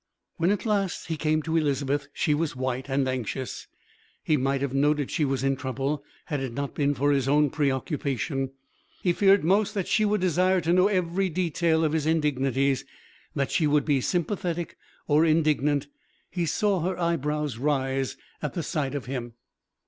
When 0.37 0.49
at 0.49 0.65
last 0.65 1.09
he 1.09 1.15
came 1.15 1.43
to 1.43 1.55
Elizabeth, 1.55 2.07
she 2.11 2.33
was 2.33 2.55
white 2.55 2.89
and 2.89 3.07
anxious. 3.07 3.67
He 4.23 4.35
might 4.35 4.61
have 4.61 4.73
noted 4.73 5.11
she 5.11 5.25
was 5.25 5.43
in 5.43 5.55
trouble, 5.55 6.03
had 6.25 6.39
it 6.39 6.53
not 6.53 6.73
been 6.73 6.95
for 6.95 7.11
his 7.11 7.27
own 7.27 7.51
preoccupation. 7.51 8.49
He 9.03 9.13
feared 9.13 9.43
most 9.43 9.75
that 9.75 9.87
she 9.87 10.03
would 10.03 10.19
desire 10.19 10.59
to 10.61 10.73
know 10.73 10.87
every 10.87 11.29
detail 11.29 11.85
of 11.85 11.93
his 11.93 12.07
indignities, 12.07 12.83
that 13.35 13.51
she 13.51 13.67
would 13.67 13.85
be 13.85 14.01
sympathetic 14.01 14.75
or 15.07 15.23
indignant. 15.23 15.85
He 16.31 16.47
saw 16.47 16.79
her 16.79 16.99
eyebrows 16.99 17.59
rise 17.59 18.17
at 18.41 18.55
the 18.55 18.63
sight 18.63 18.95
of 18.95 19.05
him. 19.05 19.33